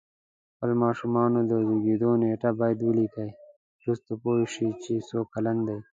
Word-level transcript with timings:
خپل 0.49 0.71
ماشومانو 0.83 1.39
د 1.51 1.51
زیږېدو 1.67 2.11
نېټه 2.21 2.49
باید 2.59 2.79
ولیکئ 2.83 3.29
وروسته 3.81 4.11
پوه 4.21 4.43
شی 4.53 4.69
چې 4.83 4.93
څو 5.09 5.19
کلن 5.33 5.57
دی 5.67 5.79